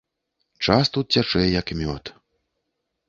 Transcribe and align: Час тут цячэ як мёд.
Час 0.65 0.89
тут 0.95 1.05
цячэ 1.19 1.43
як 1.59 1.67
мёд. 1.83 2.03